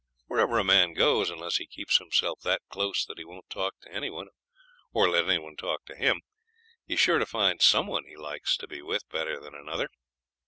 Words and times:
Wherever 0.25 0.57
a 0.57 0.63
man 0.63 0.93
goes, 0.95 1.29
unless 1.29 1.57
he 1.57 1.67
keeps 1.67 1.99
himself 1.99 2.39
that 2.39 2.63
close 2.69 3.05
that 3.05 3.19
he 3.19 3.23
won't 3.23 3.51
talk 3.51 3.79
to 3.81 3.93
any 3.93 4.09
one 4.09 4.29
or 4.93 5.07
let 5.07 5.25
any 5.29 5.37
one 5.37 5.55
talk 5.55 5.85
to 5.85 5.95
him, 5.95 6.23
he's 6.87 6.99
sure 6.99 7.19
to 7.19 7.25
find 7.27 7.61
some 7.61 7.85
one 7.85 8.05
he 8.07 8.15
likes 8.17 8.57
to 8.57 8.67
be 8.67 8.81
with 8.81 9.07
better 9.09 9.39
than 9.39 9.53
another. 9.53 9.89